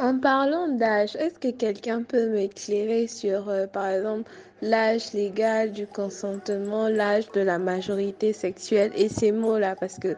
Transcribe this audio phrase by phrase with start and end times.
[0.00, 4.30] En parlant d'âge, est-ce que quelqu'un peut m'éclairer sur, euh, par exemple,
[4.62, 9.76] l'âge légal du consentement, l'âge de la majorité sexuelle et ces mots-là?
[9.78, 10.16] Parce que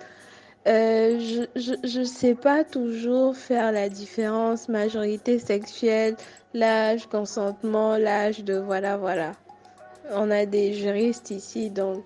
[0.69, 1.19] euh,
[1.57, 6.15] je ne sais pas toujours faire la différence majorité sexuelle,
[6.55, 9.33] l'âge, consentement, l'âge de voilà, voilà.
[10.13, 12.05] On a des juristes ici, donc.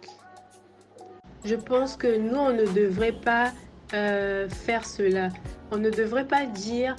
[1.44, 3.52] Je pense que nous, on ne devrait pas
[3.92, 5.28] euh, faire cela.
[5.70, 6.96] On ne devrait pas dire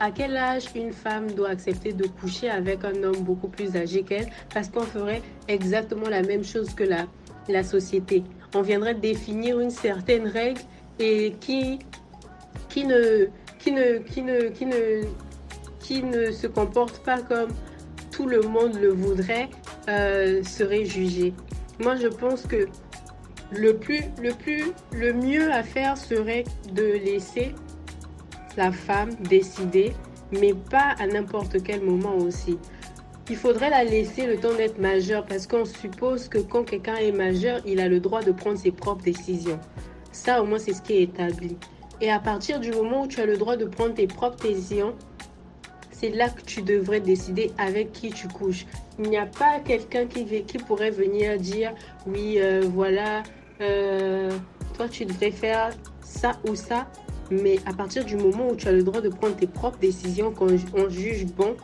[0.00, 4.02] à quel âge une femme doit accepter de coucher avec un homme beaucoup plus âgé
[4.02, 7.06] qu'elle, parce qu'on ferait exactement la même chose que la,
[7.48, 8.22] la société.
[8.54, 10.60] On viendrait définir une certaine règle
[10.98, 11.78] et qui,
[12.68, 13.26] qui, ne,
[13.58, 15.02] qui, ne, qui, ne, qui, ne,
[15.80, 17.50] qui ne se comporte pas comme
[18.10, 19.48] tout le monde le voudrait
[19.88, 21.32] euh, serait jugé.
[21.80, 22.66] Moi, je pense que
[23.50, 27.54] le plus, le plus, le mieux à faire serait de laisser
[28.56, 29.92] la femme décider,
[30.30, 32.58] mais pas à n'importe quel moment aussi.
[33.30, 37.12] Il faudrait la laisser le temps d'être majeure parce qu'on suppose que quand quelqu'un est
[37.12, 39.60] majeur, il a le droit de prendre ses propres décisions.
[40.10, 41.56] Ça, au moins, c'est ce qui est établi.
[42.00, 44.94] Et à partir du moment où tu as le droit de prendre tes propres décisions,
[45.92, 48.66] c'est là que tu devrais décider avec qui tu couches.
[48.98, 51.72] Il n'y a pas quelqu'un qui, qui pourrait venir dire
[52.06, 53.22] oui, euh, voilà,
[53.60, 54.30] euh,
[54.76, 55.70] toi tu devrais faire
[56.02, 56.88] ça ou ça.
[57.32, 60.32] Mais à partir du moment où tu as le droit de prendre tes propres décisions,
[60.32, 61.56] quand on juge bon,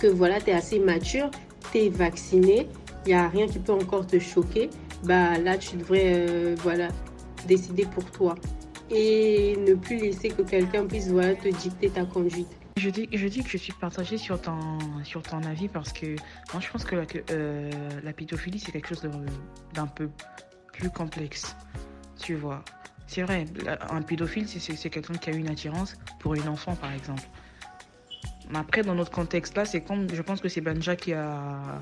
[0.00, 1.30] que voilà, tu es assez mature,
[1.72, 2.68] tu es vacciné,
[3.06, 4.68] il n'y a rien qui peut encore te choquer,
[5.04, 6.88] bah là tu devrais euh, voilà,
[7.46, 8.34] décider pour toi
[8.90, 12.48] et ne plus laisser que quelqu'un puisse voilà, te dicter ta conduite.
[12.76, 16.14] Je dis, je dis que je suis partagée sur ton, sur ton avis parce que
[16.52, 17.70] moi je pense que la, euh,
[18.04, 19.08] la pédophilie c'est quelque chose
[19.72, 20.10] d'un peu
[20.72, 21.56] plus complexe.
[22.18, 22.62] Tu vois.
[23.06, 23.44] C'est vrai,
[23.90, 27.22] un pédophile, c'est quelqu'un qui a une attirance pour une enfant, par exemple.
[28.50, 31.80] Mais après, dans notre contexte-là, c'est comme, je pense que c'est Banja qui a,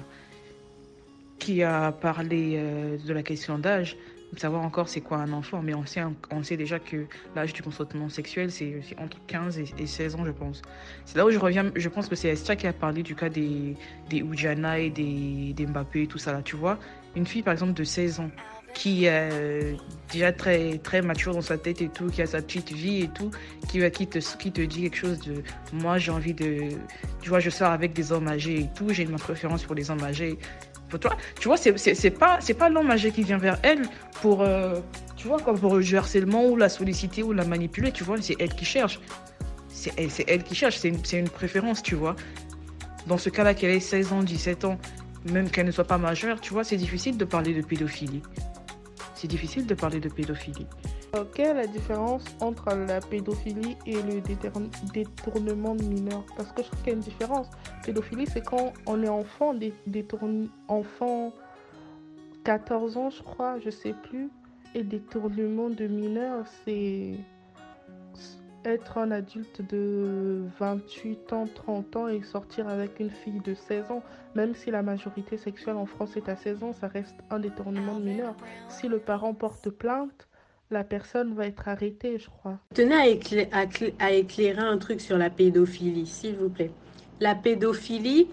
[1.39, 3.97] qui a parlé euh, de la question d'âge,
[4.39, 7.63] savoir encore c'est quoi un enfant, mais on sait, on sait déjà que l'âge du
[7.63, 10.63] consentement sexuel, c'est entre 15 et, 16 ans, je pense.
[11.05, 13.29] C'est là où je reviens, je pense que c'est Estia qui a parlé du cas
[13.29, 13.77] des,
[14.11, 16.79] des Ujana et des, des Mbappé et tout ça là, tu vois.
[17.17, 18.31] Une fille, par exemple, de 16 ans,
[18.75, 19.77] qui est
[20.13, 23.09] déjà très, très mature dans sa tête et tout, qui a sa petite vie et
[23.09, 23.31] tout,
[23.69, 25.43] qui, qui, te, qui te dit quelque chose de
[25.73, 26.69] moi j'ai envie de.
[27.23, 29.91] Tu vois, je sors avec des hommes âgés et tout, j'ai une préférence pour les
[29.91, 30.39] hommes âgés.
[30.89, 33.83] Pour toi, tu vois, c'est pas, pas l'homme âgé qui vient vers elle
[34.21, 34.43] pour.
[34.43, 34.81] Euh,
[35.17, 38.37] tu vois, comme pour le harcèlement ou la solliciter ou la manipuler, tu vois, c'est
[38.39, 39.01] elle qui cherche.
[39.69, 42.15] C'est elle, elle qui cherche, c'est une, une préférence, tu vois.
[43.07, 44.79] Dans ce cas-là, qu'elle ait 16 ans, 17 ans,
[45.31, 48.23] même qu'elle ne soit pas majeure, tu vois, c'est difficile de parler de pédophilie
[49.25, 50.67] c'est difficile de parler de pédophilie.
[51.35, 56.69] Quelle est la différence entre la pédophilie et le détournement de mineurs Parce que je
[56.69, 57.47] trouve qu'il y a une différence.
[57.87, 59.55] Pédophilie, c'est quand on est enfant,
[59.87, 61.33] détourne, enfant
[62.45, 64.29] 14 ans, je crois, je sais plus.
[64.75, 67.15] Et détournement de mineurs, c'est
[68.65, 73.91] être un adulte de 28 ans, 30 ans et sortir avec une fille de 16
[73.91, 74.03] ans,
[74.35, 77.99] même si la majorité sexuelle en France est à 16 ans, ça reste un détournement
[77.99, 78.35] de mineur.
[78.69, 80.29] Si le parent porte plainte,
[80.71, 82.59] la personne va être arrêtée, je crois.
[82.75, 82.95] Tenez
[83.53, 83.67] à,
[84.05, 86.71] à éclairer un truc sur la pédophilie, s'il vous plaît.
[87.21, 88.29] La pédophilie,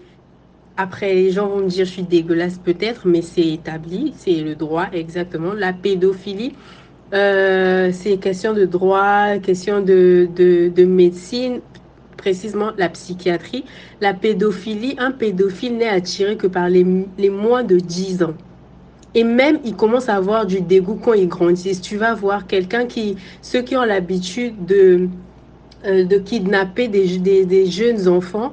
[0.76, 4.54] après, les gens vont me dire je suis dégueulasse peut-être, mais c'est établi, c'est le
[4.54, 5.52] droit exactement.
[5.52, 6.54] La pédophilie,
[7.12, 11.60] euh, c'est question de droit, question de, de, médecine,
[12.16, 13.64] précisément la psychiatrie.
[14.00, 16.86] La pédophilie, un pédophile n'est attiré que par les,
[17.18, 18.34] les moins de 10 ans.
[19.14, 21.82] Et même, il commence à avoir du dégoût quand ils grandissent.
[21.82, 25.08] Tu vas voir quelqu'un qui, ceux qui ont l'habitude de,
[25.84, 28.52] euh, de kidnapper des, des, des, jeunes enfants,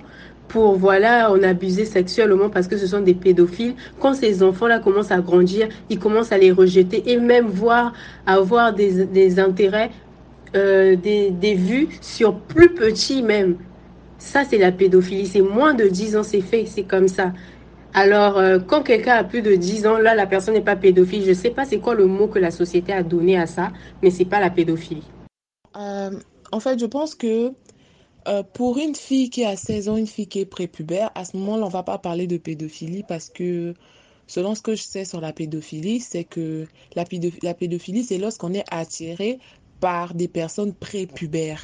[0.50, 3.76] pour voilà en abuser sexuellement parce que ce sont des pédophiles.
[4.00, 7.94] Quand ces enfants-là commencent à grandir, ils commencent à les rejeter et même voir
[8.26, 9.92] avoir des, des intérêts,
[10.56, 13.58] euh, des, des vues sur plus petits même.
[14.18, 15.28] Ça, c'est la pédophilie.
[15.28, 17.32] C'est moins de 10 ans, c'est fait, c'est comme ça.
[17.94, 21.24] Alors, euh, quand quelqu'un a plus de 10 ans, là, la personne n'est pas pédophile.
[21.24, 23.72] Je ne sais pas c'est quoi le mot que la société a donné à ça,
[24.04, 25.08] mais c'est pas la pédophilie.
[25.78, 26.12] Euh,
[26.52, 27.52] en fait, je pense que
[28.30, 31.36] euh, pour une fille qui a 16 ans, une fille qui est prépubère, à ce
[31.38, 33.74] moment-là, on ne va pas parler de pédophilie parce que
[34.28, 38.66] selon ce que je sais sur la pédophilie, c'est que la, pédophilie, c'est lorsqu'on est
[38.70, 39.40] attiré
[39.80, 41.64] par des personnes prépubères.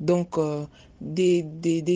[0.00, 0.64] Donc, euh,
[1.02, 1.44] des,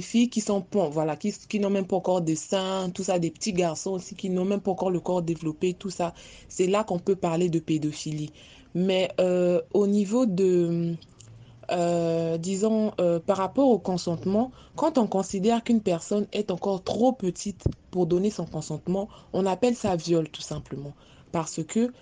[0.03, 3.31] filles qui sont voilà, qui, qui n'ont même pas encore de seins, tout ça, des
[3.31, 6.13] petits garçons aussi qui n'ont même pas encore le corps développé, tout ça.
[6.49, 8.33] C'est là qu'on peut parler de pédophilie.
[8.75, 10.97] Mais euh, au niveau de
[11.71, 17.13] euh, disons, euh, par rapport au consentement, quand on considère qu'une personne est encore trop
[17.13, 20.93] petite pour donner son consentement, on appelle ça viol tout simplement.
[21.33, 21.93] Parce que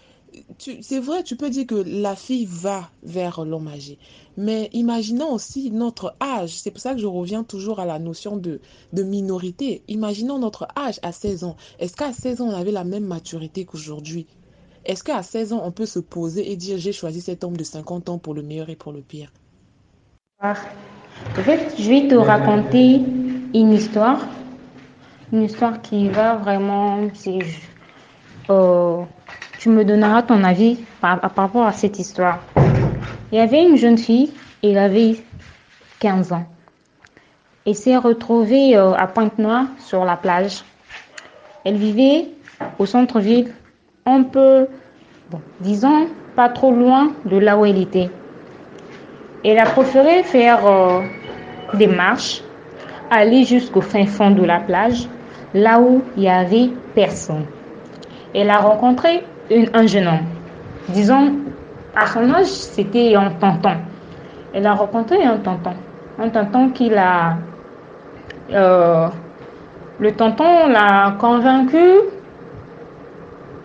[0.58, 3.98] c'est vrai, tu peux dire que la fille va vers l'homme âgé,
[4.36, 6.50] mais imaginons aussi notre âge.
[6.50, 8.60] C'est pour ça que je reviens toujours à la notion de,
[8.92, 9.82] de minorité.
[9.88, 11.56] Imaginons notre âge à 16 ans.
[11.78, 14.26] Est-ce qu'à 16 ans, on avait la même maturité qu'aujourd'hui?
[14.84, 17.64] Est-ce qu'à 16 ans, on peut se poser et dire j'ai choisi cet homme de
[17.64, 19.32] 50 ans pour le meilleur et pour le pire?
[21.78, 23.00] Je vais te raconter
[23.54, 24.20] une histoire.
[25.32, 26.98] Une histoire qui va vraiment...
[28.50, 29.02] Euh,
[29.58, 32.40] tu me donneras ton avis par, rapport à cette histoire.
[33.32, 34.32] Il y avait une jeune fille,
[34.62, 35.16] elle avait
[36.00, 36.44] 15 ans.
[37.66, 40.62] Elle s'est retrouvée euh, à Pointe-Noire sur la plage.
[41.64, 42.28] Elle vivait
[42.78, 43.54] au centre-ville,
[44.04, 44.66] un peu,
[45.60, 48.10] disons, pas trop loin de là où elle était.
[49.44, 51.02] Elle a préféré faire euh,
[51.74, 52.42] des marches,
[53.10, 55.06] aller jusqu'au fin fond de la plage,
[55.52, 57.44] là où il n'y avait personne.
[58.34, 59.22] Elle a rencontré
[59.74, 60.26] un jeune homme.
[60.88, 61.34] Disons,
[61.94, 63.76] à son âge, c'était un tonton.
[64.52, 65.74] Elle a rencontré un tonton.
[66.18, 67.36] Un tonton qui l'a.
[68.52, 69.08] Euh,
[70.00, 72.00] le tonton l'a convaincu,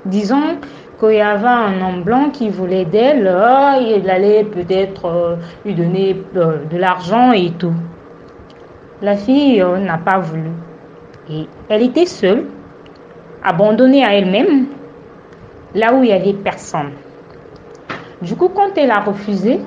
[0.05, 0.57] disons,
[0.99, 5.35] qu'il y avait un homme blanc qui voulait d'elle, euh, il allait peut-être euh,
[5.65, 7.73] lui donner de l'argent et tout.
[9.01, 10.49] La fille n'a pas voulu.
[11.29, 12.47] Et elle était seule,
[13.43, 14.65] abandonnée à elle-même,
[15.73, 16.91] là où il y avait personne.
[18.21, 19.59] Du coup, quand elle a refusé,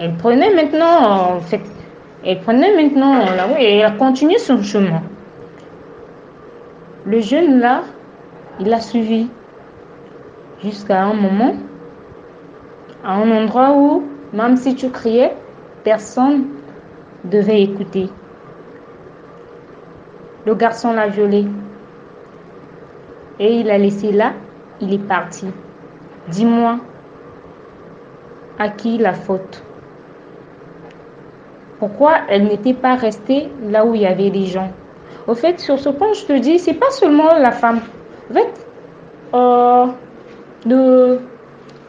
[0.00, 1.40] elle prenait maintenant,
[2.24, 5.02] elle prenait maintenant là où et elle a continué son chemin.
[7.04, 7.82] Le jeune là,
[8.58, 9.28] il l'a suivi
[10.62, 11.54] jusqu'à un moment,
[13.04, 15.34] à un endroit où, même si tu criais,
[15.84, 16.46] personne
[17.24, 18.08] devait écouter.
[20.46, 21.46] Le garçon l'a violé
[23.38, 24.32] et il l'a laissé là
[24.82, 25.46] il est parti.
[26.28, 26.78] Dis-moi,
[28.58, 29.62] à qui la faute?
[31.78, 34.70] Pourquoi elle n'était pas restée là où il y avait des gens?
[35.26, 37.80] Au fait, sur ce point, je te dis, c'est pas seulement la femme.
[38.30, 38.66] En fait,
[39.34, 39.86] euh,
[40.66, 41.18] de,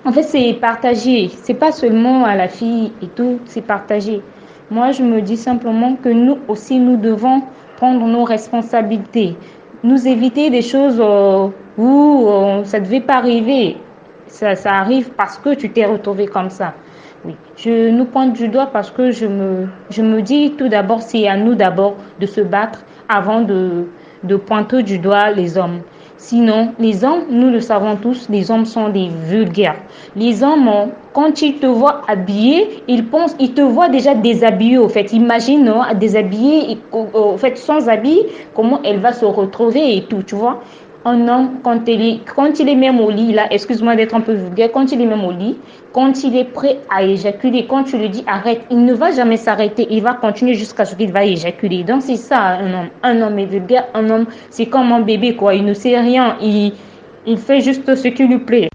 [0.06, 1.30] en fait c'est partagé.
[1.44, 4.22] C'est pas seulement à la fille et tout, c'est partagé.
[4.72, 7.44] Moi, je me dis simplement que nous aussi, nous devons
[7.78, 9.36] prendre nos responsabilités,
[9.84, 13.78] nous éviter des choses euh, où euh, ça devait pas arriver.
[14.28, 16.74] Ça, arrive parce que tu t'es retrouvé comme ça.
[17.24, 21.38] Oui, je nous pointe du doigt parce que je me, dis tout d'abord, c'est à
[21.38, 25.81] nous d'abord de se battre avant de pointer du doigt les hommes.
[26.24, 29.75] Sinon, les hommes, nous le savons tous, les hommes sont des vulgaires.
[30.16, 30.72] Les hommes,
[31.12, 34.78] quand ils te voient habillé, ils pensent, ils te voient déjà déshabillé.
[34.78, 38.22] Au fait, imagine, non, déshabillé, au fait, sans habit,
[38.56, 40.62] comment elle va se retrouver et tout, tu vois
[41.06, 44.22] un homme, quand il, est, quand il est même au lit, là, excuse-moi d'être un
[44.22, 45.58] peu vulgaire, quand il est même au lit,
[45.92, 49.38] quand il est prêt à éjaculer, quand tu lui dis arrête, il ne va jamais
[49.38, 51.84] s'arrêter, il va continuer jusqu'à ce qu'il va éjaculer.
[51.84, 52.90] Donc c'est ça un homme.
[53.04, 55.54] Un homme est vulgaire, un homme, c'est comme un bébé, quoi.
[55.56, 56.74] Il ne sait rien, il,
[57.26, 58.70] il fait juste ce qui lui plaît.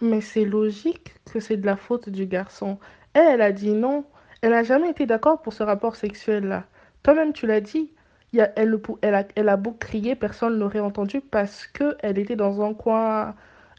[0.00, 2.78] Mais c'est logique que c'est de la faute du garçon.
[3.14, 4.04] Elle, elle a dit non.
[4.42, 6.64] Elle n'a jamais été d'accord pour ce rapport sexuel-là.
[7.02, 7.90] Toi-même, tu l'as dit
[8.38, 12.74] elle, a, elle a beau crier, personne ne l'aurait entendu parce qu'elle était dans un
[12.74, 13.34] coin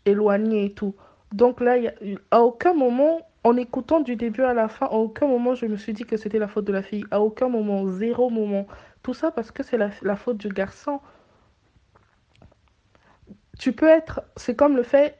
[0.05, 0.95] éloigné et tout.
[1.33, 1.75] Donc là,
[2.31, 5.77] à aucun moment, en écoutant du début à la fin, à aucun moment je me
[5.77, 7.05] suis dit que c'était la faute de la fille.
[7.11, 8.67] À aucun moment, zéro moment.
[9.03, 10.99] Tout ça parce que c'est la, faute du garçon.
[13.59, 14.21] Tu peux être...
[14.37, 15.17] C'est comme le fait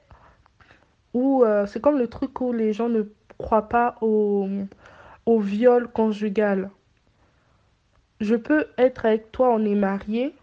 [1.13, 1.43] où...
[1.43, 3.03] Euh, c'est comme le truc où les gens ne
[3.37, 4.49] croient pas au
[5.39, 6.69] viol conjugal
[8.21, 10.33] je peux être avec toi, on est mariés,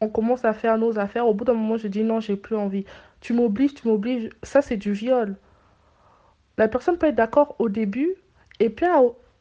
[0.00, 1.26] on commence à faire nos affaires.
[1.26, 2.84] Au bout d'un moment, je dis non, j'ai plus envie.
[3.20, 4.30] Tu m'obliges, tu m'obliges.
[4.42, 5.36] Ça, c'est du viol.
[6.56, 8.14] La personne peut être d'accord au début,
[8.60, 8.86] et puis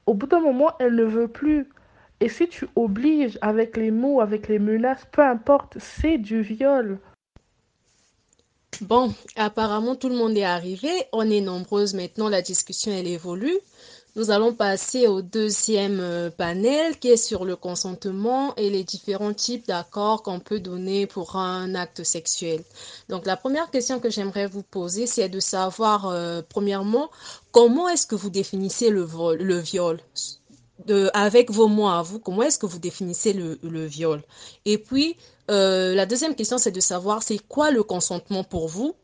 [0.06, 1.68] au, bout d'un moment, elle ne veut plus.
[2.20, 7.00] Et si tu obliges avec les mots, avec les menaces, peu importe, c'est du viol.
[8.82, 10.90] Bon, apparemment tout le monde est arrivé.
[11.12, 12.30] On est nombreuses maintenant.
[12.30, 13.58] La discussion, elle évolue.
[14.18, 19.36] Nous allons passer au deuxième euh, panel qui est sur le consentement et les différents
[19.36, 22.64] types d'accords qu'on peut donner pour un acte sexuel.
[23.10, 27.12] Donc la première question que j'aimerais vous poser, c'est de savoir, euh, premièrement,
[27.52, 29.04] comment est-ce que vous définissez le,
[29.60, 30.00] viol?
[31.14, 34.24] Avec vos mots à vous, comment est-ce que vous définissez le, le viol?
[34.66, 35.16] Et puis,
[35.52, 38.96] euh, la deuxième question, c'est de savoir c'est quoi le consentement pour vous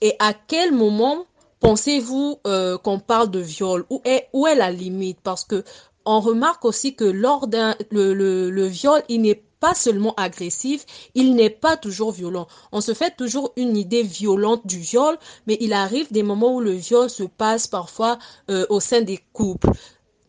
[0.00, 1.24] et à quel moment
[1.60, 3.84] pensez-vous euh, qu'on parle de viol?
[3.90, 5.18] Où est, la limite?
[5.22, 5.64] Parce que
[6.04, 10.84] on remarque aussi que lors d'un le viol, il n'est pas seulement agressif,
[11.14, 12.46] il n'est pas toujours violent.
[12.72, 16.60] On se fait toujours une idée violente du viol, mais il arrive des moments où
[16.60, 18.18] le viol se passe parfois
[18.50, 19.70] euh, au sein des couples.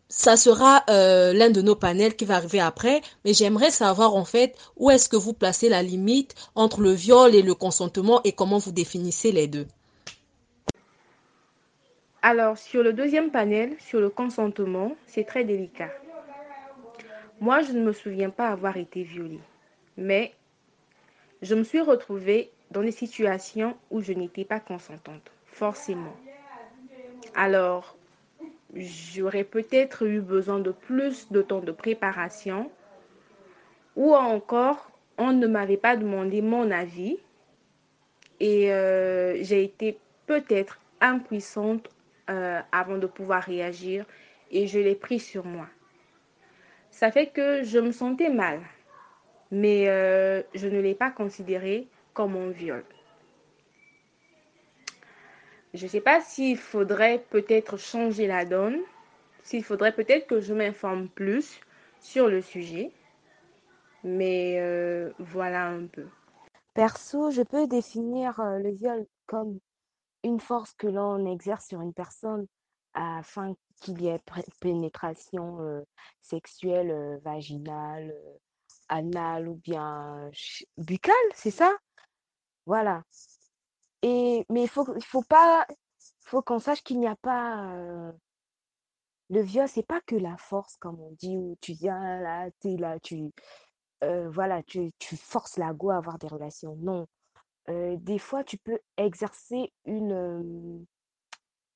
[0.08, 4.24] Ça sera euh, l'un de nos panels qui va arriver après, mais j'aimerais savoir en
[4.24, 8.32] fait où est-ce que vous placez la limite entre le viol et le consentement et
[8.32, 9.66] comment vous définissez les deux?
[12.22, 15.90] Alors, sur le deuxième panel, sur le consentement, c'est très délicat.
[17.40, 19.40] Moi, je ne me souviens pas avoir été violée,
[19.96, 20.34] mais
[21.42, 26.16] je me suis retrouvée dans des situations où je n'étais pas consentante, forcément.
[27.34, 27.96] Alors,
[28.74, 32.70] j'aurais peut-être eu besoin de plus de temps de préparation
[33.94, 37.18] ou encore on ne m'avait pas demandé mon avis
[38.40, 41.88] et euh, j'ai été peut-être impuissante
[42.28, 44.04] euh, avant de pouvoir réagir
[44.50, 45.66] et je l'ai pris sur moi.
[46.90, 48.60] Ça fait que je me sentais mal,
[49.50, 52.84] mais euh, je ne l'ai pas considéré comme un viol.
[55.74, 58.80] Je ne sais pas s'il faudrait peut-être changer la donne,
[59.42, 61.60] s'il faudrait peut-être que je m'informe plus
[62.00, 62.90] sur le sujet,
[64.02, 66.06] mais euh, voilà un peu.
[66.74, 69.58] Perso, je peux définir le viol comme
[70.22, 72.46] une force que l'on exerce sur une personne
[72.94, 74.20] afin qu'il y ait
[74.60, 75.84] pénétration
[76.20, 78.14] sexuelle vaginale,
[78.88, 80.30] anale ou bien
[80.76, 81.76] buccale, c'est ça?
[82.66, 83.02] Voilà.
[84.02, 85.66] Et, mais il faut, pas,
[86.24, 87.72] faut qu'on sache qu'il n'y a pas,
[89.30, 92.76] le viol, c'est pas que la force, comme on dit, où tu viens là, tu
[92.76, 93.30] là, tu,
[94.02, 96.76] voilà, tu, tu forces la go à avoir des relations.
[96.80, 97.06] Non.
[97.68, 100.86] Des fois, tu peux exercer une,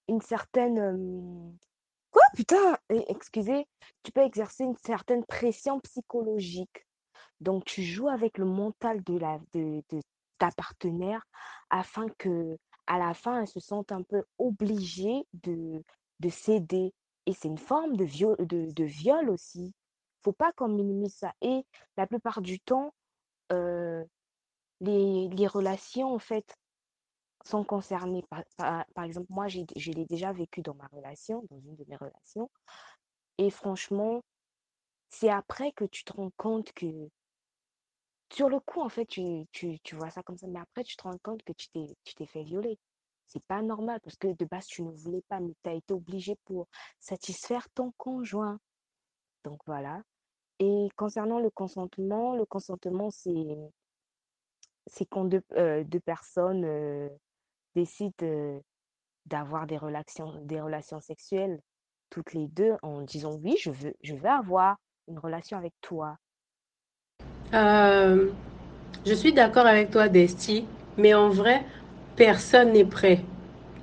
[0.09, 1.57] une certaine,
[2.11, 3.67] quoi, putain, excusez,
[4.03, 6.87] tu peux exercer une certaine pression psychologique.
[7.41, 10.01] Donc, tu joues avec le mental de la, de, de
[10.39, 11.25] ta partenaire
[11.71, 12.57] afin que
[12.87, 15.83] à la fin, elle se sente un peu obligée de,
[16.21, 16.93] de céder.
[17.27, 19.73] Et c'est une forme de viol, de, de viol aussi.
[20.23, 21.33] Faut pas qu'on minimise ça.
[21.41, 21.65] Et
[21.97, 22.93] la plupart du temps,
[24.83, 26.57] les, relations, en fait,
[27.45, 28.25] sont concernées.
[28.29, 31.97] Par, par, exemple, moi, je l'ai déjà vécu dans ma relation, dans une de mes
[31.97, 32.51] relations.
[33.39, 34.23] Et franchement,
[35.11, 37.09] c'est après que tu te rends compte que
[38.33, 40.97] sur le coup, en fait, tu, tu, tu vois ça comme ça, mais après, tu
[40.97, 42.79] te rends compte que tu t'es, tu t'es fait violer.
[43.27, 45.95] C'est pas normal parce que de base, tu ne voulais pas, mais tu as été
[45.95, 46.67] obligé pour
[46.99, 48.59] satisfaire ton conjoint.
[49.45, 50.03] Donc voilà.
[50.59, 53.57] Et concernant le consentement, le consentement, c'est,
[54.87, 57.09] c'est quand deux, euh, deux personnes euh,
[57.75, 58.59] décident euh,
[59.27, 61.61] d'avoir des relations, des relations sexuelles
[62.11, 64.77] toutes les deux en disant oui, je veux, je veux avoir
[65.09, 66.19] une relation avec toi.
[69.05, 71.65] Je suis d'accord avec toi, Desti, mais en vrai,
[72.17, 73.21] personne n'est prêt.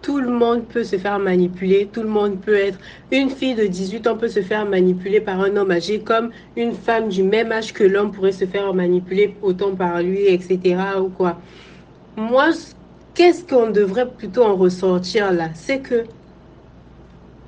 [0.01, 2.79] Tout le monde peut se faire manipuler, tout le monde peut être.
[3.11, 6.73] Une fille de 18 ans peut se faire manipuler par un homme âgé, comme une
[6.73, 11.01] femme du même âge que l'homme pourrait se faire manipuler autant par lui, etc.
[11.01, 11.41] ou quoi.
[12.15, 12.51] Moi,
[13.13, 15.49] qu'est-ce qu'on devrait plutôt en ressortir là?
[15.53, 16.05] C'est que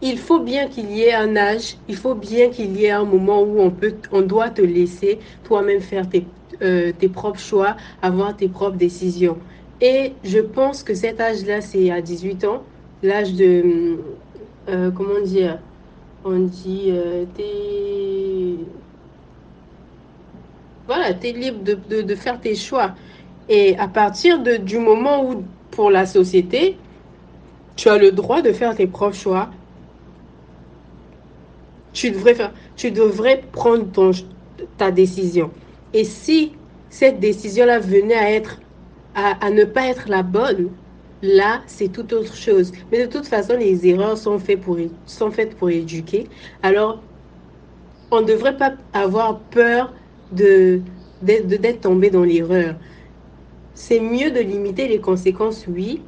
[0.01, 3.05] il faut bien qu'il y ait un âge, il faut bien qu'il y ait un
[3.05, 6.27] moment où on, peut, on doit te laisser toi-même faire tes,
[6.63, 9.39] euh, tes propres choix, avoir tes propres décisions.
[9.81, 12.63] Et je pense que cet âge-là, c'est à 18 ans,
[13.01, 13.97] l'âge de,
[14.69, 15.57] euh, comment dire,
[16.23, 18.63] on dit, euh, t'es,
[20.85, 22.93] voilà, t'es libre de, de, de, faire tes choix.
[23.49, 26.77] Et à partir de, du moment où, pour la société,
[27.75, 29.49] tu as le droit de faire tes propres choix,
[31.91, 34.11] tu devrais, faire, tu devrais prendre ton,
[34.77, 35.49] ta décision.
[35.91, 36.53] Et si
[36.89, 38.59] cette décision-là venait à être,
[39.15, 40.69] à, ne pas être la bonne,
[41.21, 42.71] là, c'est tout autre chose.
[42.91, 46.27] Mais de toute façon, les erreurs sont faites pour, sont faites pour éduquer.
[46.63, 47.01] Alors,
[48.09, 49.93] on ne devrait pas avoir peur
[50.31, 50.81] de,
[51.21, 52.75] d'être tombé dans l'erreur.
[53.73, 56.01] C'est mieux de limiter les conséquences, oui,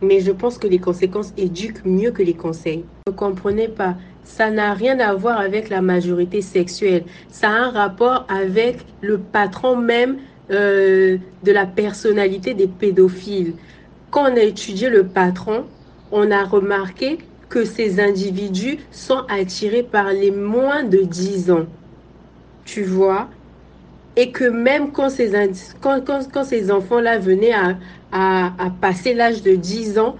[0.00, 2.84] mais je pense que les conséquences éduquent mieux que les conseils.
[3.06, 7.04] Ne comprenez pas ça n'a rien à voir avec la majorité sexuelle.
[7.28, 10.18] Ça a un rapport avec le patron même
[10.52, 13.54] euh, de la personnalité des pédophiles.
[14.10, 15.64] Quand on a étudié le patron,
[16.10, 17.18] on a remarqué
[17.48, 21.66] que ces individus sont attirés par les moins de 10 ans.
[22.64, 23.28] Tu vois?
[24.16, 27.76] Et que même quand ces, enfants-là venaient à,
[28.12, 30.16] à, à passer l'âge de 10 ans,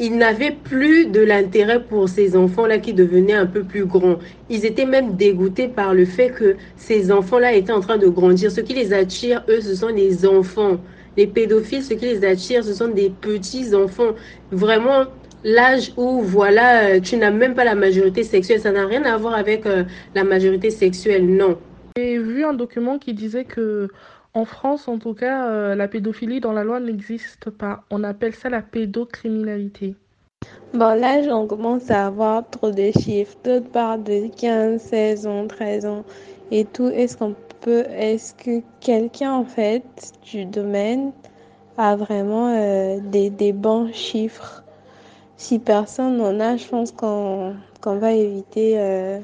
[0.00, 4.18] il n'avait plus de l'intérêt pour ces enfants-là qui devenaient un peu plus grands.
[4.50, 8.50] Ils étaient même dégoûtés par le fait que ces enfants-là étaient en train de grandir.
[8.50, 10.78] Ce qui les attire, eux, ce sont les enfants.
[11.16, 14.14] Les pédophiles, ce qui les attire, ce sont des petits enfants.
[14.50, 15.04] Vraiment,
[15.44, 18.60] l'âge où, voilà, tu n'as même pas la majorité sexuelle.
[18.60, 19.84] Ça n'a rien à voir avec euh,
[20.16, 21.56] la majorité sexuelle, non.
[21.96, 23.88] J'ai vu un document qui disait que
[24.34, 27.84] en France, en tout cas, euh, la pédophilie dans la loi n'existe pas.
[27.90, 29.94] On appelle ça la pédocriminalité.
[30.72, 33.36] Bon, là, on commence à avoir trop de chiffres.
[33.44, 36.04] D'autres parlent de 15, 16 ans, 13 ans
[36.50, 36.88] et tout.
[36.88, 39.84] Est-ce qu'on peut, est-ce que quelqu'un, en fait,
[40.24, 41.12] du domaine
[41.76, 44.64] a vraiment euh, des, bons chiffres?
[45.36, 49.20] Si personne n'en a, je pense qu'on qu'on va éviter euh,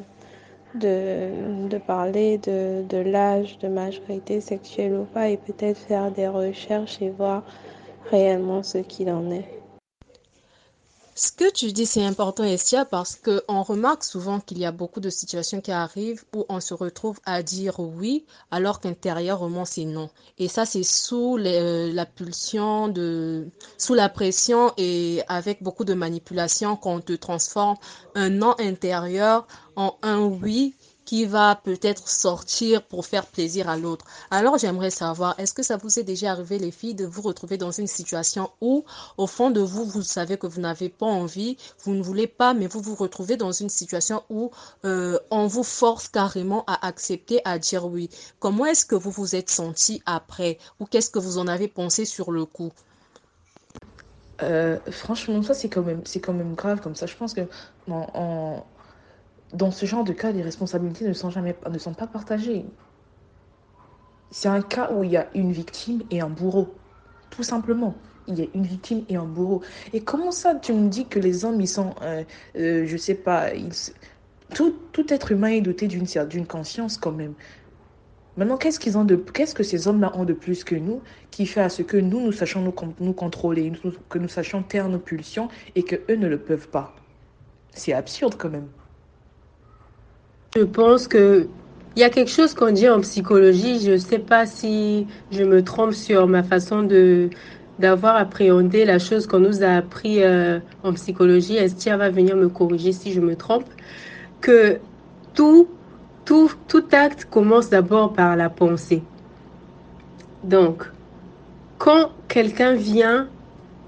[0.75, 6.29] de, de parler de, de l'âge de majorité sexuelle ou pas et peut-être faire des
[6.29, 7.45] recherches et voir
[8.11, 9.60] réellement ce qu'il en est.
[11.15, 15.01] Ce que tu dis, c'est important, Estia, parce qu'on remarque souvent qu'il y a beaucoup
[15.01, 20.09] de situations qui arrivent où on se retrouve à dire oui, alors qu'intérieurement, c'est non.
[20.39, 25.95] Et ça, c'est sous les, la pulsion, de, sous la pression et avec beaucoup de
[25.95, 27.77] manipulation qu'on te transforme
[28.15, 30.75] un non intérieur en un oui
[31.11, 34.05] qui va peut-être sortir pour faire plaisir à l'autre.
[34.31, 37.57] Alors j'aimerais savoir, est-ce que ça vous est déjà arrivé les filles de vous retrouver
[37.59, 38.85] dans une situation où
[39.17, 42.55] au fond de vous, vous savez que vous n'avez pas envie, vous ne voulez pas,
[42.55, 44.53] mais vous vous retrouvez dans une situation où
[44.85, 48.09] euh, on vous force carrément à accepter, à dire oui.
[48.39, 50.59] Comment est-ce que vous vous êtes senti après?
[50.79, 52.71] Ou qu'est-ce que vous en avez pensé sur le coup?
[54.45, 57.07] Euh, franchement, ça c'est quand même, c'est quand même grave comme ça.
[57.07, 57.49] Je pense que
[57.89, 58.65] en,
[59.53, 62.65] dans ce genre de cas, les responsabilités ne sont, jamais, ne sont pas partagées.
[64.31, 66.75] C'est un cas où il y a une victime et un bourreau.
[67.31, 67.95] Tout simplement.
[68.29, 69.63] Il y a une victime et un bourreau.
[69.93, 72.23] Et comment ça, tu me dis que les hommes, ils sont, euh,
[72.57, 73.73] euh, je sais pas, ils,
[74.55, 77.35] tout, tout être humain est doté d'une d'une conscience quand même.
[78.37, 81.47] Maintenant, qu'est-ce qu'ils ont de, qu'est-ce que ces hommes-là ont de plus que nous, qui
[81.47, 82.63] fait à ce que nous, nous sachions
[83.01, 83.73] nous, contrôler,
[84.09, 86.95] que nous sachions taire nos pulsions et que eux ne le peuvent pas?
[87.73, 88.69] C'est absurde quand même.
[90.57, 91.49] Je pense que
[91.97, 93.81] il y a quelque chose qu'on dit en psychologie.
[93.81, 97.31] Je ne sais pas si je me trompe sur ma façon de
[97.79, 101.57] d'avoir appréhendé la chose qu'on nous a appris euh, en psychologie.
[101.57, 103.65] Estia va venir me corriger si je me trompe?
[104.41, 104.81] Que
[105.35, 105.69] tout,
[106.25, 109.03] tout, tout acte commence d'abord par la pensée.
[110.43, 110.85] Donc,
[111.79, 113.29] quand quelqu'un vient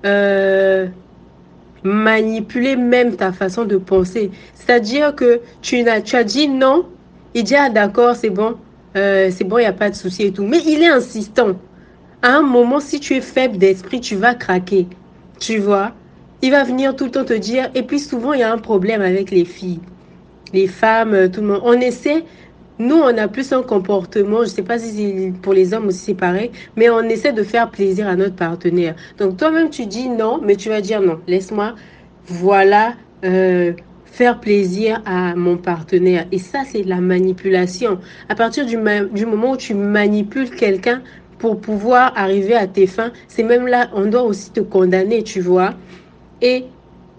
[0.05, 0.89] euh,
[1.85, 4.31] manipuler même ta façon de penser.
[4.55, 6.87] C'est-à-dire que tu as, dit non,
[7.35, 8.57] il dit ah d'accord, c'est bon,
[8.97, 10.45] euh, c'est bon, il n'y a pas de souci et tout.
[10.45, 11.57] Mais il est insistant.
[12.23, 14.87] À un moment, si tu es faible d'esprit, tu vas craquer.
[15.41, 15.93] Tu vois?
[16.41, 17.71] Il va venir tout le temps te dire.
[17.75, 19.81] Et puis souvent, il y a un problème avec les filles,
[20.53, 21.63] les femmes, tout le monde.
[21.65, 22.25] On essaie
[22.83, 25.99] nous, on a plus un comportement, je ne sais pas si pour les hommes aussi
[25.99, 28.97] c'est pareil, mais on essaie de faire plaisir à notre partenaire.
[29.19, 31.75] Donc toi-même, tu dis non, mais tu vas dire non, laisse-moi,
[32.27, 33.73] voilà, euh,
[34.05, 36.27] faire plaisir à mon partenaire.
[36.33, 37.99] Et ça, c'est la manipulation.
[38.29, 38.77] À partir du,
[39.13, 41.03] du moment où tu manipules quelqu'un
[41.39, 45.41] pour pouvoir arriver à tes fins, c'est même là, on doit aussi te condamner, tu
[45.41, 45.75] vois.
[46.41, 46.65] Et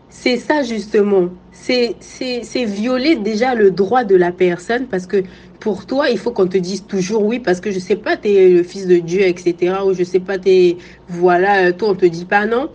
[0.10, 1.30] c'est ça justement.
[1.52, 5.24] C'est violer déjà le droit de la personne parce que
[5.64, 8.28] pour toi, il faut qu'on te dise toujours oui parce que je sais pas, tu
[8.28, 9.76] es le fils de Dieu, etc.
[9.86, 10.76] Ou je sais pas, es,
[11.08, 12.68] voilà, toi, on te dit pas non.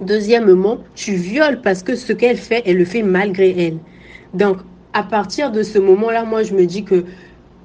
[0.00, 3.78] Deuxièmement, tu violes parce que ce qu'elle fait, elle le fait malgré elle.
[4.34, 4.58] Donc,
[4.92, 7.04] à partir de ce moment-là, moi, je me dis que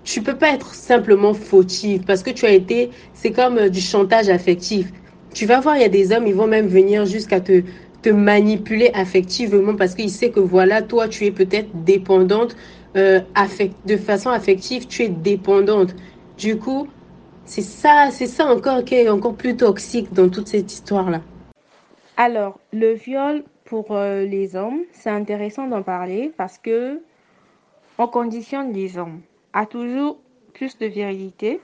[0.04, 3.80] tu peux pas être simplement fautive parce que tu as été, c'est comme euh, du
[3.80, 4.92] chantage affectif.
[5.36, 7.62] Tu vas voir, il y a des hommes, ils vont même venir jusqu'à te,
[8.02, 12.56] te manipuler affectivement parce qu'il sait que voilà, toi, tu es peut-être dépendante
[12.96, 13.22] euh,
[13.86, 15.96] de façon affective, tu es dépendante.
[16.38, 16.88] Du coup,
[17.46, 21.22] c'est ça, c'est ça encore qui est encore plus toxique dans toute cette histoire-là.
[22.18, 27.02] Alors, le viol pour euh, les hommes, c'est intéressant d'en parler parce que
[27.98, 29.22] on conditionne les hommes
[29.54, 30.20] à toujours
[30.54, 31.62] plus de virilité.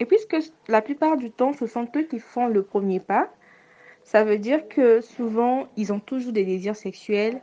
[0.00, 0.36] Et puisque
[0.68, 3.28] la plupart du temps, ce sont eux qui font le premier pas,
[4.04, 7.40] ça veut dire que souvent, ils ont toujours des désirs sexuels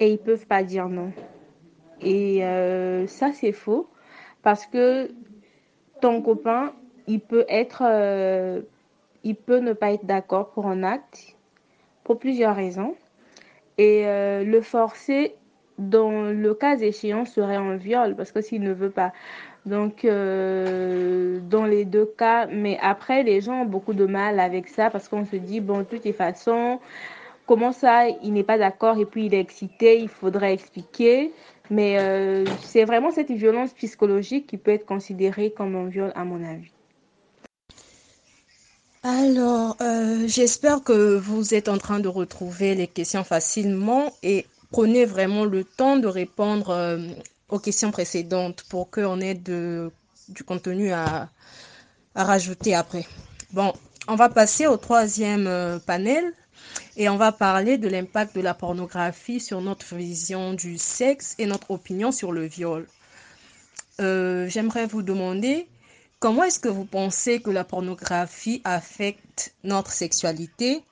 [0.00, 1.12] et ils peuvent pas dire non.
[2.04, 3.88] Et euh, ça, c'est faux
[4.42, 5.10] parce que
[6.00, 6.72] ton copain,
[7.06, 8.62] il peut être, euh,
[9.24, 11.36] il peut ne pas être d'accord pour un acte
[12.04, 12.94] pour plusieurs raisons.
[13.78, 15.34] Et euh, le forcer,
[15.78, 19.12] dans le cas échéant, serait un viol parce que s'il ne veut pas.
[19.64, 24.90] Donc, dans les deux cas, mais après, les gens ont beaucoup de mal avec ça
[24.90, 26.80] parce qu'on se dit, bon, de toute façon,
[27.46, 31.32] comment ça, il n'est pas d'accord et puis il est excité, il faudrait expliquer.
[31.72, 36.22] Mais euh, c'est vraiment cette violence psychologique qui peut être considérée comme un viol, à
[36.22, 36.70] mon avis.
[39.02, 45.06] Alors, euh, j'espère que vous êtes en train de retrouver les questions facilement et prenez
[45.06, 46.98] vraiment le temps de répondre euh,
[47.48, 51.30] aux questions précédentes pour qu'on ait du contenu à,
[52.14, 53.06] rajouter après.
[53.54, 53.72] Bon,
[54.08, 56.34] on va passer au troisième panel
[56.96, 61.46] et on va parler de l'impact de la pornographie sur notre vision du sexe et
[61.46, 62.86] notre opinion sur le viol.
[64.00, 65.66] Euh, J'aimerais vous demander
[66.18, 70.82] comment est-ce que vous pensez que la pornographie affecte notre sexualité?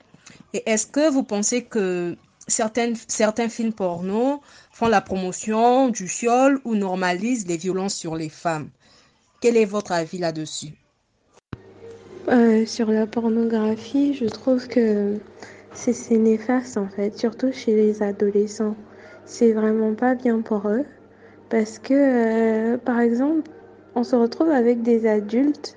[0.54, 2.16] Et est-ce que vous pensez que
[2.48, 4.40] certains films porno
[4.72, 8.70] font la promotion du viol ou normalisent les violences sur les femmes?
[9.40, 10.74] Quel est votre avis là-dessus?
[12.28, 15.18] Euh, Sur la pornographie, je trouve que
[15.72, 18.76] c'est néfaste en fait, surtout chez les adolescents.
[19.24, 20.84] C'est vraiment pas bien pour eux
[21.48, 23.50] parce que, euh, par exemple,
[23.94, 25.76] on se retrouve avec des adultes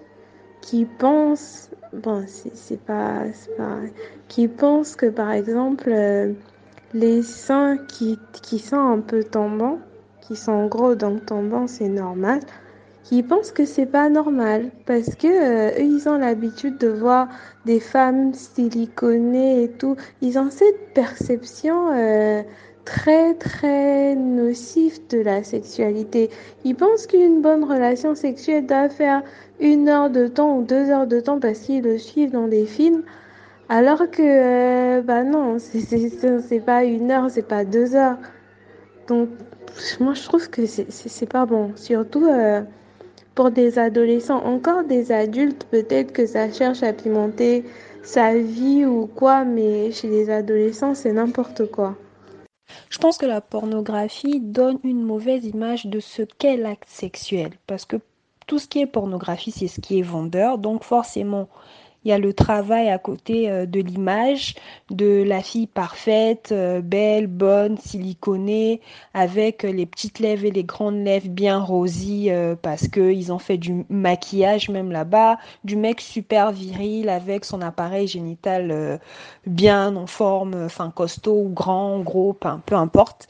[0.62, 3.24] qui pensent, bon, c'est pas,
[3.58, 3.78] pas,
[4.28, 6.34] qui pensent que par exemple, euh,
[6.94, 9.80] les seins qui, qui sont un peu tombants,
[10.22, 12.40] qui sont gros donc tombants, c'est normal
[13.04, 17.28] qui pensent que c'est pas normal parce que euh, eux, ils ont l'habitude de voir
[17.66, 19.96] des femmes siliconées et tout.
[20.22, 22.42] Ils ont cette perception euh,
[22.86, 26.30] très très nocive de la sexualité.
[26.64, 29.22] Ils pensent qu'une bonne relation sexuelle doit faire
[29.60, 32.66] une heure de temps ou deux heures de temps parce qu'ils le suivent dans des
[32.66, 33.04] films.
[33.70, 38.18] Alors que, euh, bah non, c'est pas une heure, c'est pas deux heures.
[39.08, 39.30] Donc,
[40.00, 41.72] moi, je trouve que c'est pas bon.
[41.76, 42.62] Surtout, euh,
[43.36, 47.64] pour des adolescents, encore des adultes, peut-être que ça cherche à pimenter
[48.04, 51.96] sa vie ou quoi, mais chez les adolescents, c'est n'importe quoi.
[52.90, 57.86] Je pense que la pornographie donne une mauvaise image de ce qu'est l'acte sexuel, parce
[57.86, 57.98] que
[58.46, 61.48] tout ce qui est pornographie, c'est ce qui est vendeur, donc forcément,
[62.06, 64.56] il y a le travail à côté euh, de l'image
[64.90, 68.82] de la fille parfaite, euh, belle, bonne, siliconée,
[69.14, 73.58] avec les petites lèvres et les grandes lèvres bien rosies euh, parce qu'ils ont fait
[73.58, 79.00] du maquillage même là-bas, du mec super viril avec son appareil génital
[79.46, 83.28] bien en forme, enfin costaud ou grand, gros, peu, importe.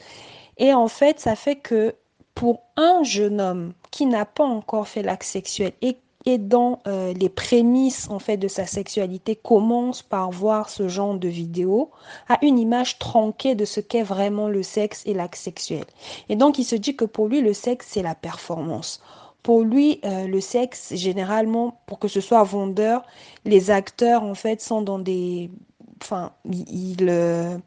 [0.58, 1.94] Et en fait, ça fait que
[2.34, 7.12] pour un jeune homme qui n'a pas encore fait l'acte sexuel et et dans euh,
[7.12, 11.90] les prémices en fait de sa sexualité commence par voir ce genre de vidéo
[12.28, 15.84] a une image tronquée de ce qu'est vraiment le sexe et l'acte sexuel.
[16.28, 19.00] Et donc il se dit que pour lui le sexe c'est la performance.
[19.42, 23.02] Pour lui, euh, le sexe, généralement, pour que ce soit vendeur,
[23.44, 25.50] les acteurs, en fait, sont dans des...
[26.02, 27.58] Enfin, ils, euh,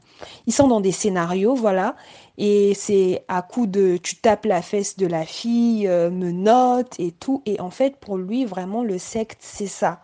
[0.48, 1.96] ils sont dans des scénarios, voilà.
[2.38, 7.00] Et c'est à coup de tu tapes la fesse de la fille, euh, me note
[7.00, 7.41] et tout.
[7.45, 10.00] Et en fait, pour lui, vraiment, le secte, c'est ça.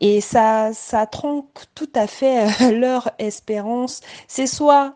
[0.00, 1.46] Et ça, ça tronque
[1.76, 4.00] tout à fait euh, leur espérance.
[4.26, 4.94] C'est soit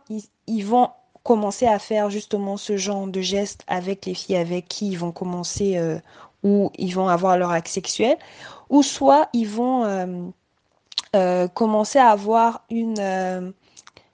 [0.48, 0.90] ils, vont
[1.22, 5.12] commencer à faire justement ce genre de gestes avec les filles avec qui ils vont
[5.12, 5.98] commencer euh,
[6.42, 8.16] ou ils vont avoir leur acte sexuel,
[8.70, 10.32] ou soit ils vont
[11.54, 13.54] commencer à avoir une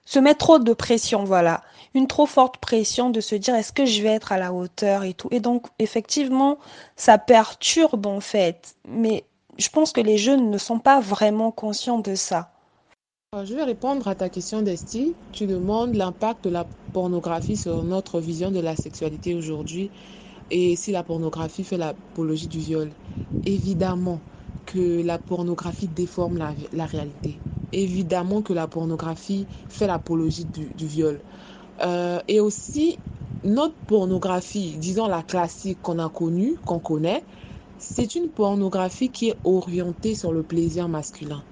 [0.05, 1.63] se mettre trop de pression, voilà
[1.93, 5.03] une trop forte pression de se dire est-ce que je vais être à la hauteur
[5.03, 5.27] et tout.
[5.31, 6.57] Et donc, effectivement,
[6.95, 8.75] ça perturbe en fait.
[8.87, 9.25] Mais
[9.57, 12.51] je pense que les jeunes ne sont pas vraiment conscients de ça.
[13.35, 15.15] Euh, je vais répondre à ta question d'Esti.
[15.31, 19.91] Tu demandes l'impact de la pornographie sur notre vision de la sexualité aujourd'hui
[20.49, 22.91] et si la pornographie fait l'apologie du viol.
[23.45, 24.19] Évidemment
[24.65, 27.39] que la pornographie déforme la, réalité.
[27.73, 31.19] Évidemment que la pornographie fait l'apologie du viol.
[31.81, 32.99] Euh, et aussi,
[33.43, 37.25] notre pornographie, disons la classique qu'on a connue, qu'on connaît,
[37.79, 41.43] c'est une pornographie qui est orientée sur le plaisir masculin.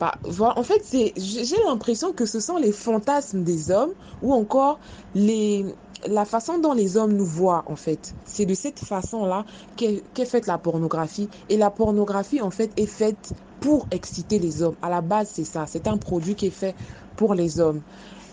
[0.00, 0.82] Bah, en fait,
[1.16, 3.92] j'ai l'impression que ce sont les fantasmes des hommes
[4.22, 4.80] ou encore
[5.14, 5.64] les,
[6.06, 8.14] la façon dont les hommes nous voient, en fait.
[8.24, 9.44] C'est de cette façon-là
[9.76, 11.28] qu'est faite la pornographie.
[11.48, 14.76] Et la pornographie, en fait, est faite pour exciter les hommes.
[14.82, 15.64] À la base, c'est ça.
[15.66, 16.76] C'est un produit qui est fait
[17.16, 17.80] pour les hommes.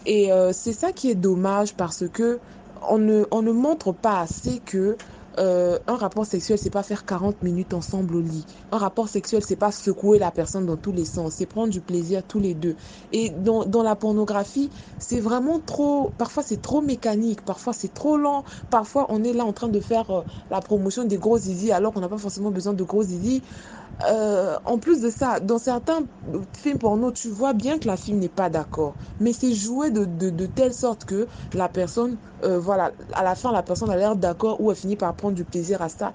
[0.05, 2.39] Et euh, c'est ça qui est dommage parce que
[2.89, 4.97] on ne, on ne montre pas assez que
[5.39, 8.45] euh, un rapport sexuel, c'est pas faire 40 minutes ensemble au lit.
[8.73, 11.35] Un rapport sexuel, c'est pas secouer la personne dans tous les sens.
[11.35, 12.75] C'est prendre du plaisir tous les deux.
[13.13, 16.11] Et dans, dans la pornographie, c'est vraiment trop.
[16.17, 17.45] Parfois, c'est trop mécanique.
[17.45, 18.43] Parfois, c'est trop lent.
[18.69, 21.93] Parfois, on est là en train de faire euh, la promotion des gros zizi alors
[21.93, 23.41] qu'on n'a pas forcément besoin de gros zizi.
[24.09, 26.07] Euh, en plus de ça, dans certains
[26.55, 28.97] films porno, tu vois bien que la fille n'est pas d'accord.
[29.19, 33.63] Mais c'est joué de, telle sorte que la personne, euh, voilà, à la fin, la
[33.63, 36.13] personne a l'air d'accord ou elle finit par prendre du plaisir à ça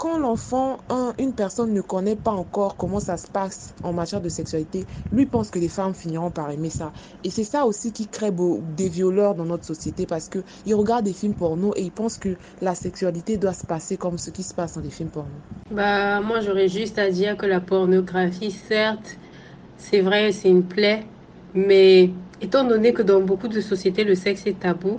[0.00, 4.22] quand l'enfant, un, une personne ne connaît pas encore comment ça se passe en matière
[4.22, 6.92] de sexualité, lui pense que les femmes finiront par aimer ça.
[7.22, 11.12] Et c'est ça aussi qui crée des violeurs dans notre société parce qu'ils regardent des
[11.12, 14.54] films porno et ils pensent que la sexualité doit se passer comme ce qui se
[14.54, 15.44] passe dans les films porno.
[15.70, 19.20] Bah, moi, j'aurais juste à dire que la pornographie, certes,
[19.76, 21.12] c'est vrai, c'est une plaie,
[21.54, 24.96] mais étant donné que dans beaucoup de sociétés, le sexe est tabou,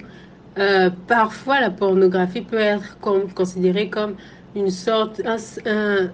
[0.59, 4.17] euh, parfois la pornographie peut être considérée comme
[4.55, 6.11] une sorte, un,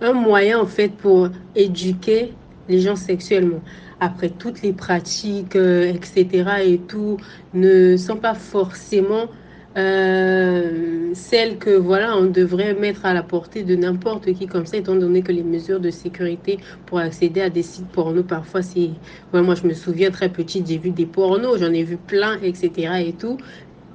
[0.00, 2.34] un, moyen en fait pour éduquer
[2.68, 3.60] les gens sexuellement.
[4.00, 6.44] Après, toutes les pratiques, euh, etc.
[6.64, 7.18] et tout,
[7.54, 9.28] ne sont pas forcément
[9.76, 14.76] euh, celles que voilà on devrait mettre à la portée de n'importe qui comme ça
[14.76, 18.90] étant donné que les mesures de sécurité pour accéder à des sites porno parfois c'est
[19.32, 22.38] ouais, moi je me souviens très petite j'ai vu des pornos j'en ai vu plein
[22.42, 23.38] etc et tout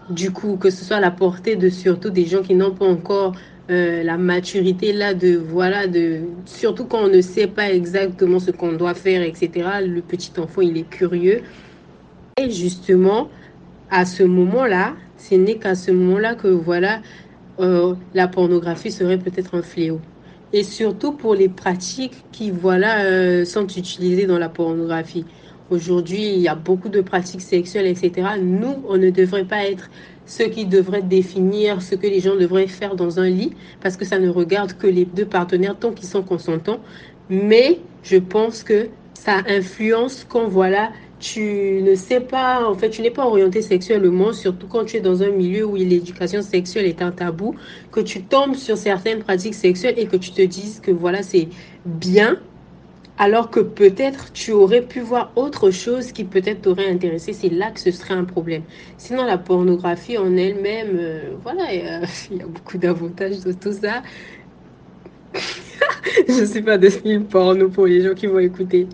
[0.10, 2.86] du coup, que ce soit à la portée de surtout des gens qui n'ont pas
[2.86, 3.34] encore
[3.70, 8.52] euh, la maturité là de voilà de surtout quand on ne sait pas exactement ce
[8.52, 11.42] qu'on doit faire etc le petit enfant il est curieux.
[12.38, 13.28] Et justement
[13.92, 17.02] à ce moment là ce n'est qu'à ce moment là que voilà
[17.60, 20.00] euh, la pornographie serait peut-être un fléau.
[20.54, 25.26] Et surtout pour les pratiques qui voilà euh, sont utilisées dans la pornographie
[25.70, 28.28] Aujourd'hui, il y a beaucoup de pratiques sexuelles, etc.
[28.42, 29.90] Nous, on ne devrait pas être
[30.26, 33.52] ceux qui devraient définir ce que les gens devraient faire dans un lit,
[33.82, 36.80] parce que ça ne regarde que les deux partenaires tant qu'ils sont consentants.
[37.30, 43.02] Mais je pense que ça influence quand voilà, tu ne sais pas, en fait, tu
[43.02, 47.02] n'es pas orienté sexuellement, surtout quand tu es dans un milieu où l'éducation sexuelle est
[47.02, 47.56] un tabou,
[47.92, 51.48] que tu tombes sur certaines pratiques sexuelles et que tu te dises que voilà, c'est
[51.86, 52.38] bien,
[53.18, 57.72] alors que peut-être tu aurais pu voir autre chose qui peut-être t'aurait intéressé, c'est là
[57.72, 58.62] que ce serait un problème.
[58.98, 64.04] Sinon, la pornographie en elle-même, euh, voilà, il y, a, beaucoup d'avantages de tout ça.
[66.28, 68.88] Je ne sais pas de film porno pour les gens qui vont écouter.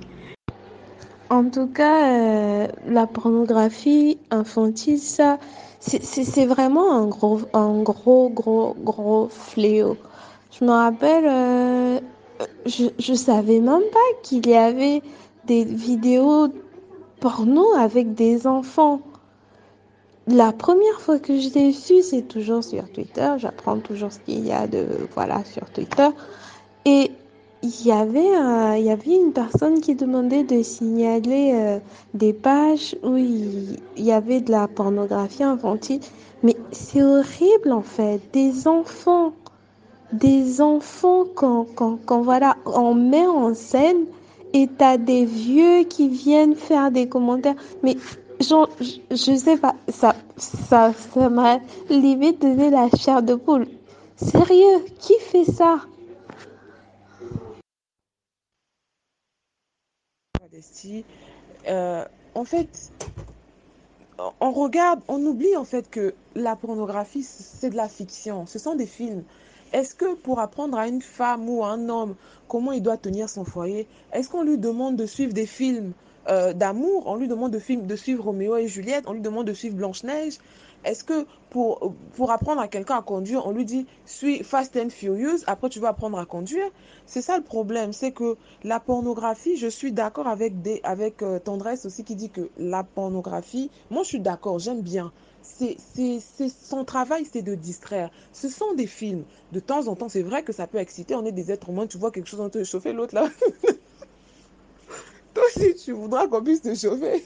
[1.30, 5.40] En tout cas, euh, la pornographie infantile, ça,
[5.80, 9.98] c'est vraiment un gros, un gros, gros, gros fléau.
[10.58, 12.00] Je me rappelle, euh,
[12.66, 15.02] je, je savais même pas qu'il y avait
[15.46, 16.48] des vidéos
[17.20, 19.02] porno avec des enfants.
[20.28, 23.30] La première fois que je l'ai su, c'est toujours sur Twitter.
[23.38, 26.08] J'apprends toujours ce qu'il y a de voilà sur Twitter.
[26.86, 27.12] Et
[27.62, 31.80] il y avait il y avait une personne qui demandait de signaler euh,
[32.14, 36.02] des pages où il, il y avait de la pornographie infantile.
[36.42, 39.34] Mais c'est horrible en fait, des enfants
[40.14, 44.06] des enfants quand voilà, on met en scène
[44.54, 47.56] et t'as des vieux qui viennent faire des commentaires.
[47.82, 47.98] Mais
[48.40, 53.68] je, je sais pas, ça, ça, ça m'a limite donné la chair de poule.
[54.16, 55.80] Sérieux, qui fait ça?
[61.68, 62.06] Euh,
[62.46, 62.92] fait,
[64.40, 68.46] on regarde, on oublie en fait que la pornographie, c'est de la fiction.
[68.46, 69.24] Ce sont des films.
[69.74, 72.16] Est-ce que pour apprendre à une femme ou à un homme
[72.48, 75.94] comment il doit tenir son foyer, est-ce qu'on lui demande de suivre des films
[76.30, 79.48] euh, d'amour On lui demande de, film, de suivre Roméo et Juliette On lui demande
[79.48, 80.38] de suivre Blanche-Neige
[80.86, 81.94] Est-ce que pour,
[82.30, 85.90] apprendre à quelqu'un à conduire, on lui dit suis Fast and Furious, après tu vas
[85.90, 86.68] apprendre à conduire?
[87.06, 91.40] C'est ça le problème, c'est que la pornographie, je suis d'accord avec, des, avec euh,
[91.40, 95.12] Tendresse aussi qui dit que la pornographie, moi je suis d'accord, j'aime bien
[95.44, 98.10] c'est, c'est, son travail, c'est de distraire.
[98.32, 99.26] Ce sont des films.
[99.52, 101.16] De temps en temps, c'est vrai que ça peut exciter.
[101.16, 101.86] On est des êtres humains.
[101.86, 103.28] Tu vois quelque chose, on te chauffer l'autre là.
[105.34, 107.26] Toi aussi, tu voudras qu'on puisse te chauffer.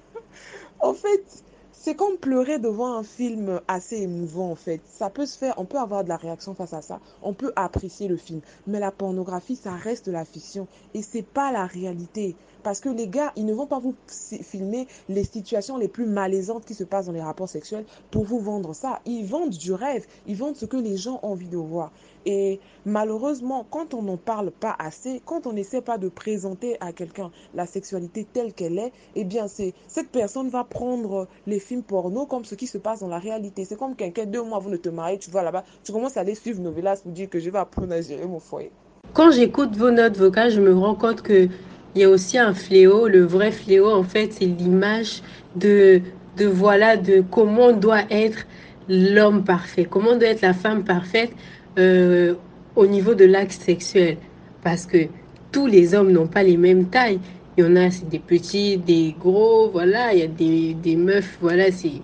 [0.80, 1.42] en fait,
[1.82, 4.82] c'est comme pleurer devant un film assez émouvant en fait.
[4.86, 7.54] Ça peut se faire, on peut avoir de la réaction face à ça, on peut
[7.56, 8.42] apprécier le film.
[8.66, 12.36] Mais la pornographie, ça reste la fiction et c'est pas la réalité.
[12.62, 16.64] Parce que les gars, ils ne vont pas vous filmer les situations les plus malaisantes
[16.64, 19.00] qui se passent dans les rapports sexuels pour vous vendre ça.
[19.06, 21.92] Ils vendent du rêve, ils vendent ce que les gens ont envie de voir.
[22.26, 26.92] Et malheureusement, quand on n'en parle pas assez, quand on n'essaie pas de présenter à
[26.92, 31.82] quelqu'un la sexualité telle qu'elle est, eh bien, c'est cette personne va prendre les films
[31.82, 33.64] porno comme ce qui se passe dans la réalité.
[33.64, 36.20] C'est comme quelqu'un, deux mois avant de te marier, tu vas là-bas, tu commences à
[36.20, 38.70] aller suivre Novelas pour dire que je vais apprendre à gérer mon foyer.
[39.14, 41.48] Quand j'écoute vos notes vocales, je me rends compte que
[41.94, 43.08] il y a aussi un fléau.
[43.08, 45.22] Le vrai fléau, en fait, c'est l'image
[45.56, 46.00] de,
[46.36, 48.46] de, voilà, de comment doit être
[48.88, 51.32] l'homme parfait, comment doit être la femme parfaite.
[51.78, 52.34] Euh,
[52.76, 54.16] au niveau de l'acte sexuel.
[54.62, 55.06] Parce que
[55.52, 57.20] tous les hommes n'ont pas les mêmes tailles.
[57.56, 60.12] Il y en a, c'est des petits, des gros, voilà.
[60.12, 62.02] Il y a des, des meufs, voilà, c'est,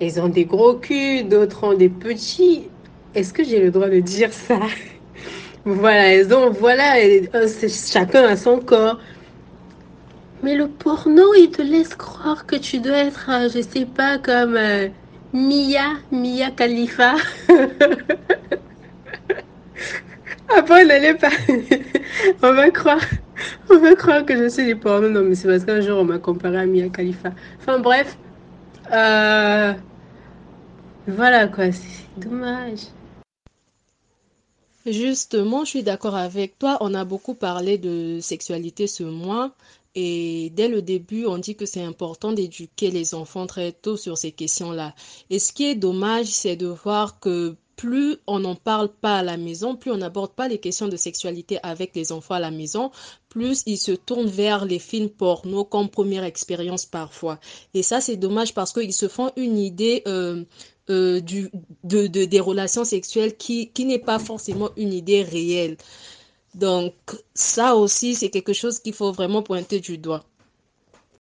[0.00, 2.68] elles ont des gros culs, d'autres ont des petits.
[3.14, 4.58] Est-ce que j'ai le droit de dire ça?
[5.68, 6.94] Voilà, elles ont, voilà,
[7.68, 9.00] chacun a son corps.
[10.46, 14.54] Mais le porno, il te laisse croire que tu dois être, je sais pas, comme
[14.54, 14.86] euh,
[15.32, 17.16] Mia, Mia Khalifa.
[20.56, 21.32] Après, on n'allait pas.
[22.44, 23.00] on va croire.
[23.68, 25.10] On va croire que je suis des pornos.
[25.10, 27.32] Non, mais c'est parce qu'un jour, on m'a comparé à Mia Khalifa.
[27.58, 28.16] Enfin, bref.
[28.92, 29.72] Euh...
[31.08, 31.72] Voilà, quoi.
[31.72, 32.82] C'est dommage.
[34.86, 36.76] Justement, je suis d'accord avec toi.
[36.80, 39.50] On a beaucoup parlé de sexualité ce mois.
[39.98, 44.18] Et dès le début, on dit que c'est important d'éduquer les enfants très tôt sur
[44.18, 44.94] ces questions-là.
[45.30, 49.22] Et ce qui est dommage, c'est de voir que plus on n'en parle pas à
[49.22, 52.50] la maison, plus on n'aborde pas les questions de sexualité avec les enfants à la
[52.50, 52.90] maison,
[53.30, 57.38] plus ils se tournent vers les films porno comme première expérience parfois.
[57.72, 60.44] Et ça, c'est dommage parce qu'ils se font une idée euh,
[60.90, 61.50] euh, de,
[61.84, 65.78] de, des relations sexuelles qui, qui n'est pas forcément une idée réelle.
[66.56, 66.94] Donc,
[67.34, 70.24] ça aussi, c'est quelque chose qu'il faut vraiment pointer du doigt.